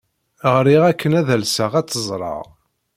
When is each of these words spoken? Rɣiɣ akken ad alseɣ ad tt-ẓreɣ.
Rɣiɣ 0.55 0.83
akken 0.91 1.11
ad 1.19 1.27
alseɣ 1.35 1.71
ad 1.79 1.85
tt-ẓreɣ. 1.87 2.43